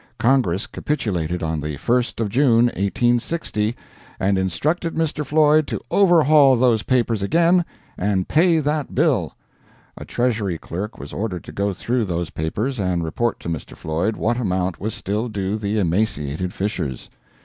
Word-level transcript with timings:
Congress 0.17 0.65
capitulated 0.65 1.43
on 1.43 1.61
the 1.61 1.75
1st 1.77 2.19
of 2.19 2.27
June, 2.27 2.65
1860, 2.75 3.75
and 4.19 4.35
instructed 4.35 4.95
Mr. 4.95 5.23
Floyd 5.23 5.67
to 5.67 5.79
overhaul 5.91 6.55
those 6.55 6.81
papers 6.81 7.21
again, 7.21 7.63
and 7.99 8.27
pay 8.27 8.57
that 8.57 8.95
bill. 8.95 9.35
A 9.95 10.03
Treasury 10.03 10.57
clerk 10.57 10.97
was 10.97 11.13
ordered 11.13 11.43
to 11.43 11.51
go 11.51 11.71
through 11.71 12.05
those 12.05 12.31
papers 12.31 12.79
and 12.79 13.03
report 13.03 13.39
to 13.41 13.47
Mr. 13.47 13.77
Floyd 13.77 14.15
what 14.15 14.37
amount 14.37 14.79
was 14.79 14.95
still 14.95 15.29
due 15.29 15.55
the 15.55 15.77
emaciated 15.77 16.51
Fishers. 16.51 17.11